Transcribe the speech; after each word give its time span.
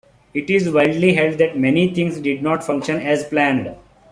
It 0.33 0.49
is 0.49 0.67
widely 0.67 1.13
held 1.13 1.37
that 1.37 1.59
many 1.59 1.93
things 1.93 2.19
did 2.19 2.41
not 2.41 2.63
function 2.63 2.95
as 2.99 3.23
planned. 3.23 3.75